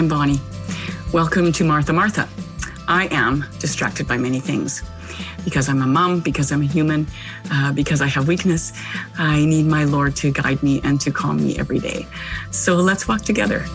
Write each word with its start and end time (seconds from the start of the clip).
I'm 0.00 0.08
Bonnie. 0.08 0.40
Welcome 1.12 1.52
to 1.52 1.62
Martha 1.62 1.92
Martha. 1.92 2.26
I 2.88 3.08
am 3.10 3.44
distracted 3.58 4.08
by 4.08 4.16
many 4.16 4.40
things. 4.40 4.82
Because 5.44 5.68
I'm 5.68 5.82
a 5.82 5.86
mom, 5.86 6.20
because 6.20 6.50
I'm 6.52 6.62
a 6.62 6.64
human, 6.64 7.06
uh, 7.52 7.74
because 7.74 8.00
I 8.00 8.06
have 8.06 8.26
weakness, 8.26 8.72
I 9.18 9.44
need 9.44 9.66
my 9.66 9.84
Lord 9.84 10.16
to 10.16 10.32
guide 10.32 10.62
me 10.62 10.80
and 10.84 10.98
to 11.02 11.10
calm 11.10 11.36
me 11.36 11.58
every 11.58 11.80
day. 11.80 12.06
So 12.50 12.76
let's 12.76 13.08
walk 13.08 13.20
together. 13.26 13.66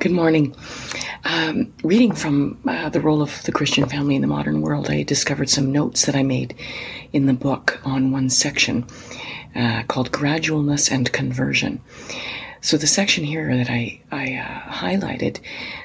Good 0.00 0.10
morning. 0.10 0.56
Um, 1.26 1.72
reading 1.82 2.14
from 2.14 2.58
uh, 2.66 2.90
The 2.90 3.00
Role 3.00 3.22
of 3.22 3.42
the 3.44 3.52
Christian 3.52 3.88
Family 3.88 4.14
in 4.14 4.20
the 4.20 4.28
Modern 4.28 4.60
World, 4.60 4.90
I 4.90 5.02
discovered 5.04 5.48
some 5.48 5.72
notes 5.72 6.04
that 6.04 6.14
I 6.14 6.22
made 6.22 6.54
in 7.14 7.24
the 7.24 7.32
book 7.32 7.80
on 7.82 8.12
one 8.12 8.28
section 8.28 8.84
uh, 9.56 9.84
called 9.88 10.12
Gradualness 10.12 10.90
and 10.90 11.10
Conversion. 11.12 11.80
So, 12.60 12.76
the 12.76 12.86
section 12.86 13.24
here 13.24 13.56
that 13.56 13.70
I, 13.70 14.00
I 14.10 14.34
uh, 14.34 14.70
highlighted 14.70 15.40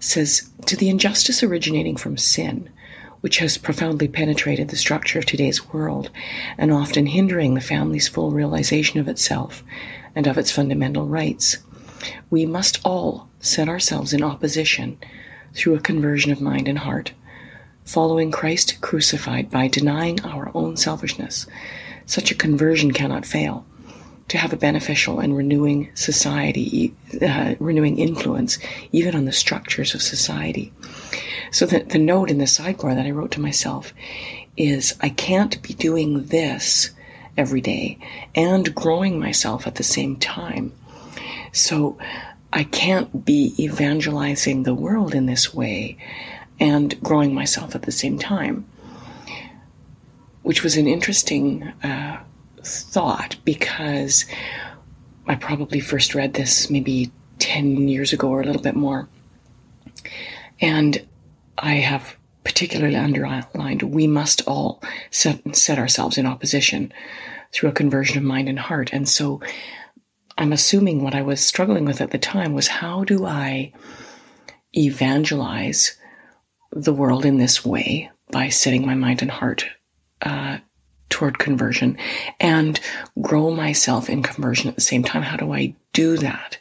says 0.00 0.50
To 0.66 0.76
the 0.76 0.88
injustice 0.88 1.44
originating 1.44 1.96
from 1.96 2.16
sin, 2.16 2.68
which 3.20 3.38
has 3.38 3.56
profoundly 3.56 4.08
penetrated 4.08 4.68
the 4.68 4.76
structure 4.76 5.20
of 5.20 5.26
today's 5.26 5.68
world 5.72 6.10
and 6.58 6.72
often 6.72 7.06
hindering 7.06 7.54
the 7.54 7.60
family's 7.60 8.08
full 8.08 8.32
realization 8.32 8.98
of 8.98 9.06
itself 9.06 9.62
and 10.16 10.26
of 10.26 10.38
its 10.38 10.50
fundamental 10.50 11.06
rights 11.06 11.58
we 12.30 12.46
must 12.46 12.80
all 12.84 13.28
set 13.40 13.68
ourselves 13.68 14.12
in 14.12 14.22
opposition 14.22 14.98
through 15.54 15.74
a 15.74 15.80
conversion 15.80 16.32
of 16.32 16.40
mind 16.40 16.68
and 16.68 16.78
heart, 16.78 17.12
following 17.84 18.30
Christ 18.30 18.80
crucified 18.80 19.50
by 19.50 19.68
denying 19.68 20.24
our 20.24 20.50
own 20.54 20.76
selfishness. 20.76 21.46
Such 22.06 22.30
a 22.30 22.36
conversion 22.36 22.92
cannot 22.92 23.26
fail 23.26 23.64
to 24.28 24.38
have 24.38 24.52
a 24.52 24.56
beneficial 24.56 25.18
and 25.18 25.36
renewing 25.36 25.90
society, 25.94 26.94
uh, 27.20 27.56
renewing 27.58 27.98
influence, 27.98 28.58
even 28.92 29.16
on 29.16 29.24
the 29.24 29.32
structures 29.32 29.92
of 29.94 30.00
society. 30.00 30.72
So 31.50 31.66
the, 31.66 31.80
the 31.80 31.98
note 31.98 32.30
in 32.30 32.38
the 32.38 32.44
sidebar 32.44 32.94
that 32.94 33.06
I 33.06 33.10
wrote 33.10 33.32
to 33.32 33.40
myself 33.40 33.92
is 34.56 34.94
I 35.00 35.08
can't 35.08 35.60
be 35.62 35.74
doing 35.74 36.26
this 36.26 36.90
every 37.36 37.60
day 37.60 37.98
and 38.34 38.72
growing 38.74 39.18
myself 39.18 39.66
at 39.66 39.76
the 39.76 39.82
same 39.82 40.16
time. 40.16 40.72
So 41.52 41.98
I 42.52 42.64
can't 42.64 43.24
be 43.24 43.54
evangelizing 43.58 44.62
the 44.62 44.74
world 44.74 45.14
in 45.14 45.26
this 45.26 45.54
way 45.54 45.96
and 46.58 47.00
growing 47.02 47.34
myself 47.34 47.74
at 47.74 47.82
the 47.82 47.92
same 47.92 48.18
time, 48.18 48.66
which 50.42 50.62
was 50.62 50.76
an 50.76 50.86
interesting 50.86 51.62
uh, 51.82 52.20
thought 52.62 53.36
because 53.44 54.26
I 55.26 55.34
probably 55.36 55.80
first 55.80 56.14
read 56.14 56.34
this 56.34 56.70
maybe 56.70 57.10
10 57.38 57.88
years 57.88 58.12
ago 58.12 58.28
or 58.28 58.42
a 58.42 58.44
little 58.44 58.62
bit 58.62 58.76
more. 58.76 59.08
And 60.60 61.06
I 61.56 61.74
have 61.74 62.16
particularly 62.44 62.96
underlined 62.96 63.82
we 63.82 64.06
must 64.06 64.42
all 64.46 64.82
set, 65.10 65.54
set 65.54 65.78
ourselves 65.78 66.18
in 66.18 66.26
opposition 66.26 66.92
through 67.52 67.68
a 67.68 67.72
conversion 67.72 68.18
of 68.18 68.24
mind 68.24 68.48
and 68.48 68.58
heart. 68.58 68.92
And 68.92 69.08
so 69.08 69.40
I'm 70.40 70.54
assuming 70.54 71.02
what 71.02 71.14
I 71.14 71.20
was 71.20 71.44
struggling 71.44 71.84
with 71.84 72.00
at 72.00 72.12
the 72.12 72.18
time 72.18 72.54
was 72.54 72.66
how 72.66 73.04
do 73.04 73.26
I 73.26 73.74
evangelize 74.74 75.98
the 76.72 76.94
world 76.94 77.26
in 77.26 77.36
this 77.36 77.62
way 77.62 78.10
by 78.32 78.48
setting 78.48 78.86
my 78.86 78.94
mind 78.94 79.20
and 79.20 79.30
heart 79.30 79.66
uh, 80.22 80.56
toward 81.10 81.38
conversion 81.38 81.98
and 82.40 82.80
grow 83.20 83.50
myself 83.50 84.08
in 84.08 84.22
conversion 84.22 84.70
at 84.70 84.76
the 84.76 84.80
same 84.80 85.04
time? 85.04 85.20
How 85.20 85.36
do 85.36 85.52
I 85.52 85.74
do 85.92 86.16
that? 86.16 86.56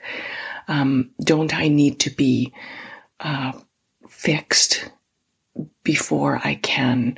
Um, 0.68 1.12
don't 1.24 1.56
I 1.56 1.70
need 1.70 2.02
to 2.02 2.10
be 2.10 2.52
uh, 3.22 3.54
fixed 4.10 4.92
before 5.84 6.42
I 6.44 6.56
can 6.56 7.18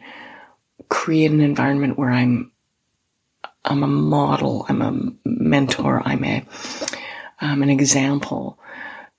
create 0.90 1.32
an 1.32 1.42
environment 1.42 1.98
where 1.98 2.12
I'm 2.12 2.52
I'm 3.66 3.84
a 3.84 3.88
model, 3.88 4.66
I'm 4.70 4.82
a 4.82 5.30
mentor, 5.52 6.02
I'm 6.04 6.24
a 6.24 6.44
um, 7.42 7.62
an 7.62 7.70
example 7.70 8.58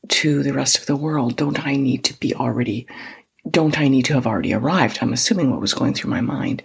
to 0.08 0.42
the 0.42 0.52
rest 0.52 0.78
of 0.78 0.86
the 0.86 0.96
world. 0.96 1.36
Don't 1.36 1.64
I 1.64 1.76
need 1.76 2.04
to 2.04 2.18
be 2.18 2.34
already? 2.34 2.88
Don't 3.48 3.78
I 3.78 3.88
need 3.88 4.06
to 4.06 4.14
have 4.14 4.26
already 4.26 4.54
arrived? 4.54 4.98
I'm 5.00 5.12
assuming 5.12 5.50
what 5.50 5.60
was 5.60 5.74
going 5.74 5.94
through 5.94 6.10
my 6.10 6.20
mind. 6.20 6.62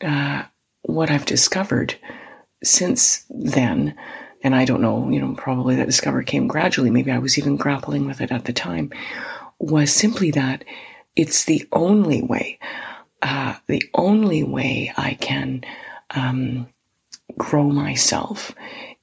Uh, 0.00 0.42
what 0.82 1.10
I've 1.10 1.24
discovered 1.24 1.94
since 2.62 3.24
then, 3.30 3.96
and 4.42 4.54
I 4.54 4.64
don't 4.64 4.82
know, 4.82 5.08
you 5.10 5.20
know, 5.20 5.34
probably 5.34 5.76
that 5.76 5.86
discovery 5.86 6.24
came 6.24 6.46
gradually. 6.46 6.90
Maybe 6.90 7.10
I 7.10 7.18
was 7.18 7.38
even 7.38 7.56
grappling 7.56 8.06
with 8.06 8.20
it 8.20 8.32
at 8.32 8.44
the 8.44 8.52
time. 8.52 8.92
Was 9.58 9.92
simply 9.92 10.30
that 10.32 10.64
it's 11.16 11.44
the 11.44 11.66
only 11.72 12.22
way, 12.22 12.58
uh, 13.22 13.54
the 13.66 13.82
only 13.94 14.44
way 14.44 14.92
I 14.96 15.14
can 15.14 15.64
um, 16.10 16.68
grow 17.38 17.64
myself 17.64 18.54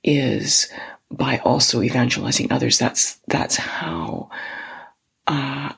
is 0.04 0.70
by 1.10 1.40
also 1.40 1.82
evangelizing 1.82 2.52
others. 2.52 2.78
That's 2.78 3.20
that's 3.28 3.56
how 3.56 4.30
uh, 5.28 5.74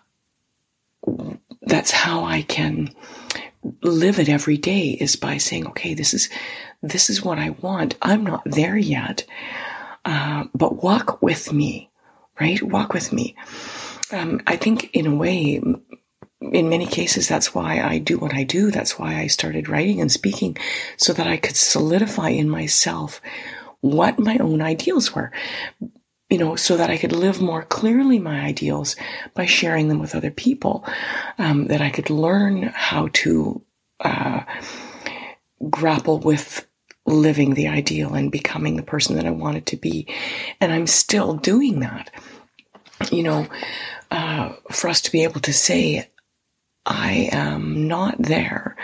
that's 1.62 1.92
how 1.92 2.26
I 2.26 2.42
can 2.42 2.90
live 3.82 4.20
it 4.20 4.30
every 4.30 4.58
day 4.58 4.90
is 4.90 5.16
by 5.16 5.38
saying, 5.38 5.68
okay, 5.68 5.94
this 5.94 6.14
is 6.14 6.30
this 6.82 7.10
is 7.10 7.24
what 7.24 7.40
I 7.40 7.52
want. 7.52 7.96
I'm 8.02 8.24
not 8.24 8.44
there 8.46 8.78
yet, 8.78 9.26
uh, 10.06 10.46
but 10.54 10.84
walk 10.84 11.22
with 11.22 11.52
me, 11.54 11.90
right? 12.40 12.62
Walk 12.62 12.94
with 12.94 13.12
me. 13.14 13.36
Um, 14.12 14.42
I 14.48 14.56
think 14.56 14.92
in 14.94 15.06
a 15.08 15.16
way, 15.16 15.62
in 16.40 16.70
many 16.70 16.86
cases, 16.86 17.28
that's 17.28 17.56
why 17.56 17.82
I 17.82 17.98
do 17.98 18.18
what 18.18 18.34
I 18.34 18.44
do. 18.44 18.70
That's 18.70 19.00
why 19.00 19.20
I 19.20 19.28
started 19.28 19.70
writing 19.70 20.02
and 20.02 20.12
speaking 20.12 20.58
so 20.98 21.14
that 21.14 21.28
I 21.28 21.38
could 21.38 21.56
solidify 21.56 22.30
in 22.30 22.50
myself 22.50 23.22
what 23.82 24.20
my 24.20 24.38
own 24.38 24.62
ideals 24.62 25.14
were, 25.14 25.32
you 26.30 26.38
know, 26.38 26.56
so 26.56 26.78
that 26.78 26.90
I 26.90 26.98
could 26.98 27.12
live 27.12 27.42
more 27.42 27.64
clearly 27.64 28.20
my 28.20 28.42
ideals 28.42 28.96
by 29.34 29.46
sharing 29.46 29.88
them 29.88 30.00
with 30.00 30.16
other 30.16 30.32
people, 30.32 30.86
um, 31.38 31.68
that 31.68 31.82
I 31.82 31.90
could 31.90 32.10
learn 32.10 32.64
how 32.64 33.10
to 33.14 33.62
uh, 34.00 34.42
grapple 35.70 36.20
with 36.20 36.68
living 37.06 37.54
the 37.54 37.68
ideal 37.68 38.14
and 38.14 38.32
becoming 38.32 38.76
the 38.76 38.84
person 38.84 39.16
that 39.16 39.26
I 39.26 39.32
wanted 39.32 39.66
to 39.68 39.78
be. 39.78 40.08
And 40.60 40.72
I'm 40.72 40.88
still 40.88 41.34
doing 41.34 41.80
that. 41.80 42.12
You 43.12 43.24
know, 43.24 43.48
uh, 44.12 44.54
for 44.72 44.90
us 44.90 45.02
to 45.02 45.12
be 45.12 45.24
able 45.24 45.40
to 45.42 45.54
say, 45.54 46.10
I 46.88 47.30
am 47.34 47.88
not 47.88 48.16
there, 48.18 48.78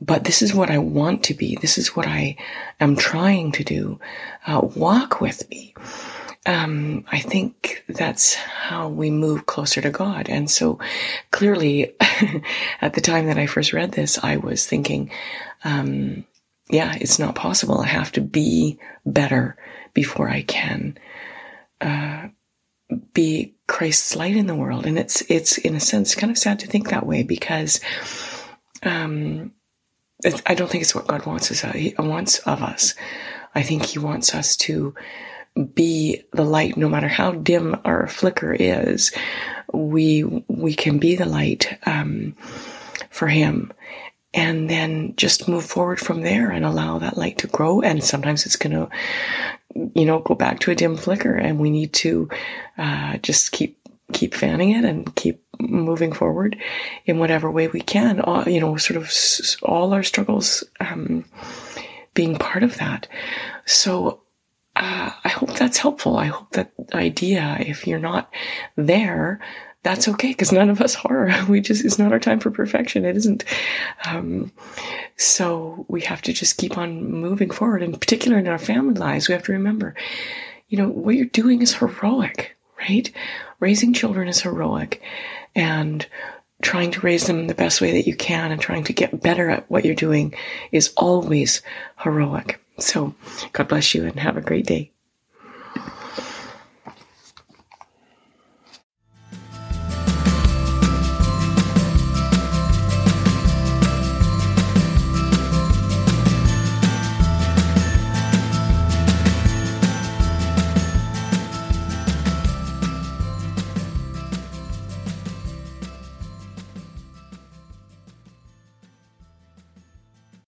but 0.00 0.24
this 0.24 0.40
is 0.40 0.54
what 0.54 0.70
I 0.70 0.78
want 0.78 1.24
to 1.24 1.34
be. 1.34 1.58
This 1.60 1.76
is 1.76 1.94
what 1.94 2.06
I 2.06 2.36
am 2.80 2.96
trying 2.96 3.52
to 3.52 3.64
do. 3.64 4.00
Uh, 4.46 4.62
walk 4.74 5.20
with 5.20 5.48
me. 5.50 5.74
Um, 6.46 7.04
I 7.10 7.18
think 7.18 7.84
that's 7.88 8.34
how 8.34 8.88
we 8.88 9.10
move 9.10 9.46
closer 9.46 9.80
to 9.82 9.90
God. 9.90 10.28
And 10.30 10.50
so 10.50 10.78
clearly, 11.30 11.94
at 12.80 12.94
the 12.94 13.00
time 13.00 13.26
that 13.26 13.38
I 13.38 13.46
first 13.46 13.72
read 13.72 13.92
this, 13.92 14.18
I 14.22 14.36
was 14.36 14.64
thinking, 14.64 15.10
um, 15.64 16.24
yeah, 16.70 16.96
it's 16.98 17.18
not 17.18 17.34
possible. 17.34 17.80
I 17.80 17.86
have 17.88 18.12
to 18.12 18.20
be 18.20 18.78
better 19.04 19.56
before 19.92 20.28
I 20.28 20.42
can 20.42 20.96
uh, 21.80 22.28
be 23.16 23.56
Christ's 23.66 24.14
light 24.14 24.36
in 24.36 24.46
the 24.46 24.54
world. 24.54 24.86
And 24.86 24.98
it's, 24.98 25.22
it's 25.22 25.56
in 25.56 25.74
a 25.74 25.80
sense 25.80 26.14
kind 26.14 26.30
of 26.30 26.38
sad 26.38 26.60
to 26.60 26.66
think 26.66 26.90
that 26.90 27.06
way 27.06 27.22
because, 27.22 27.80
um, 28.82 29.52
I 30.46 30.54
don't 30.54 30.70
think 30.70 30.82
it's 30.82 30.94
what 30.94 31.06
God 31.06 31.26
wants 31.26 31.50
us, 31.50 31.60
He 31.72 31.94
wants 31.98 32.38
of 32.40 32.62
us. 32.62 32.94
I 33.54 33.62
think 33.62 33.84
He 33.84 33.98
wants 33.98 34.34
us 34.34 34.56
to 34.58 34.94
be 35.74 36.22
the 36.32 36.44
light, 36.44 36.76
no 36.76 36.88
matter 36.88 37.08
how 37.08 37.32
dim 37.32 37.76
our 37.84 38.06
flicker 38.06 38.52
is. 38.52 39.12
We, 39.72 40.24
we 40.48 40.74
can 40.74 40.98
be 40.98 41.16
the 41.16 41.26
light, 41.26 41.78
um, 41.86 42.36
for 43.10 43.28
Him 43.28 43.72
and 44.34 44.68
then 44.68 45.14
just 45.16 45.48
move 45.48 45.64
forward 45.64 45.98
from 45.98 46.22
there 46.22 46.50
and 46.50 46.64
allow 46.64 46.98
that 46.98 47.16
light 47.16 47.38
to 47.38 47.46
grow. 47.46 47.80
And 47.80 48.02
sometimes 48.02 48.44
it's 48.46 48.56
going 48.56 48.72
to, 48.72 48.88
you 49.94 50.04
know, 50.04 50.18
go 50.18 50.34
back 50.34 50.60
to 50.60 50.70
a 50.70 50.74
dim 50.74 50.96
flicker 50.96 51.34
and 51.34 51.58
we 51.58 51.70
need 51.70 51.92
to, 51.94 52.28
uh, 52.76 53.16
just 53.18 53.52
keep, 53.52 53.78
keep 54.12 54.34
fanning 54.34 54.70
it 54.70 54.84
and 54.84 55.14
keep 55.16 55.42
moving 55.58 56.12
forward 56.12 56.56
in 57.06 57.18
whatever 57.18 57.50
way 57.50 57.68
we 57.68 57.80
can. 57.80 58.20
All, 58.20 58.48
you 58.48 58.60
know, 58.60 58.76
sort 58.76 58.98
of 58.98 59.10
all 59.62 59.94
our 59.94 60.02
struggles, 60.02 60.64
um, 60.80 61.24
being 62.14 62.36
part 62.36 62.62
of 62.62 62.76
that. 62.78 63.08
So, 63.64 64.20
uh, 64.76 65.10
I 65.24 65.28
hope 65.30 65.54
that's 65.54 65.78
helpful. 65.78 66.18
I 66.18 66.26
hope 66.26 66.50
that 66.52 66.72
idea, 66.92 67.56
if 67.60 67.86
you're 67.86 67.98
not 67.98 68.30
there, 68.76 69.40
that's 69.86 70.08
okay 70.08 70.28
because 70.28 70.50
none 70.50 70.68
of 70.68 70.80
us 70.80 70.96
are. 71.04 71.30
We 71.48 71.60
just, 71.60 71.84
it's 71.84 71.98
not 71.98 72.10
our 72.10 72.18
time 72.18 72.40
for 72.40 72.50
perfection. 72.50 73.04
It 73.04 73.16
isn't. 73.16 73.44
Um, 74.04 74.50
so 75.16 75.86
we 75.88 76.00
have 76.00 76.22
to 76.22 76.32
just 76.32 76.56
keep 76.56 76.76
on 76.76 77.08
moving 77.12 77.50
forward. 77.50 77.82
In 77.82 77.92
particular, 77.92 78.36
in 78.36 78.48
our 78.48 78.58
family 78.58 78.94
lives, 78.94 79.28
we 79.28 79.34
have 79.34 79.44
to 79.44 79.52
remember, 79.52 79.94
you 80.68 80.76
know, 80.76 80.88
what 80.88 81.14
you're 81.14 81.26
doing 81.26 81.62
is 81.62 81.72
heroic, 81.72 82.56
right? 82.80 83.10
Raising 83.60 83.94
children 83.94 84.26
is 84.26 84.40
heroic. 84.40 85.02
And 85.54 86.04
trying 86.62 86.90
to 86.90 87.00
raise 87.00 87.26
them 87.26 87.46
the 87.46 87.54
best 87.54 87.80
way 87.80 87.92
that 87.92 88.06
you 88.06 88.16
can 88.16 88.50
and 88.50 88.60
trying 88.60 88.84
to 88.84 88.92
get 88.92 89.22
better 89.22 89.48
at 89.50 89.70
what 89.70 89.84
you're 89.84 89.94
doing 89.94 90.34
is 90.72 90.92
always 90.96 91.62
heroic. 91.98 92.60
So 92.78 93.14
God 93.52 93.68
bless 93.68 93.94
you 93.94 94.04
and 94.04 94.18
have 94.18 94.36
a 94.36 94.40
great 94.42 94.66
day. 94.66 94.90